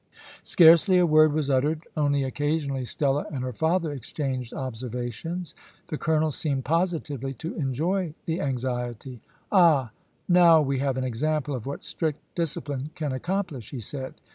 Scarcely 0.41 0.97
a 0.97 1.05
word 1.05 1.31
was 1.31 1.51
uttered 1.51 1.83
only 1.95 2.23
occasionally 2.23 2.85
Stella 2.85 3.27
and 3.31 3.43
her 3.43 3.53
father 3.53 3.91
exchanged 3.91 4.51
observations. 4.51 5.53
The 5.89 5.97
colonel 5.99 6.31
seemed 6.31 6.65
positively 6.65 7.35
to 7.35 7.53
enjoy 7.53 8.15
the 8.25 8.41
anxiety. 8.41 9.21
"Ah! 9.51 9.91
now 10.27 10.59
we 10.59 10.79
have 10.79 10.97
an 10.97 11.03
example 11.03 11.53
of 11.53 11.67
what 11.67 11.83
strict 11.83 12.17
discipline 12.33 12.89
can 12.95 13.11
accomplish," 13.11 13.69
he 13.69 13.79
said. 13.79 14.15